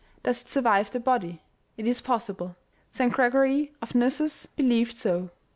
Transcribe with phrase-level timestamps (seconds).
[0.23, 1.43] Does it survive the body?
[1.77, 2.55] It is possible.
[2.89, 3.13] St.
[3.13, 5.29] Gregory of Nyssus believed so.